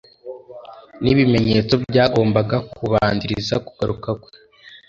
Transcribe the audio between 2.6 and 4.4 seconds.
kubanziriza kugaruka kwe